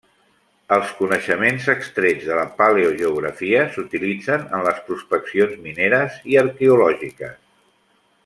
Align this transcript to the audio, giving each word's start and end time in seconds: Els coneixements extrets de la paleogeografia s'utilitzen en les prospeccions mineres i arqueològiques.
Els 0.75 0.93
coneixements 1.01 1.67
extrets 1.73 2.23
de 2.29 2.37
la 2.39 2.45
paleogeografia 2.61 3.61
s'utilitzen 3.75 4.47
en 4.59 4.65
les 4.69 4.81
prospeccions 4.89 5.55
mineres 5.67 6.17
i 6.33 6.41
arqueològiques. 6.45 7.37